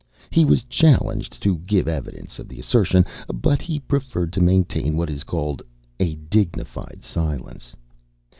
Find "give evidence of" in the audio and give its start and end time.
1.59-2.47